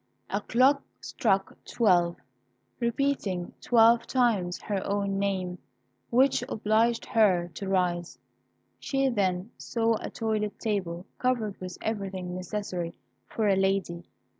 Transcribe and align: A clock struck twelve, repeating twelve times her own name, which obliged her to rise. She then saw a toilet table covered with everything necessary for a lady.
A 0.31 0.41
clock 0.41 0.81
struck 0.99 1.63
twelve, 1.63 2.15
repeating 2.79 3.53
twelve 3.61 4.07
times 4.07 4.59
her 4.63 4.83
own 4.83 5.19
name, 5.19 5.59
which 6.09 6.43
obliged 6.49 7.05
her 7.05 7.51
to 7.53 7.69
rise. 7.69 8.17
She 8.79 9.09
then 9.09 9.51
saw 9.59 9.97
a 10.01 10.09
toilet 10.09 10.57
table 10.57 11.05
covered 11.19 11.61
with 11.61 11.77
everything 11.83 12.33
necessary 12.33 12.95
for 13.27 13.47
a 13.47 13.55
lady. 13.55 14.07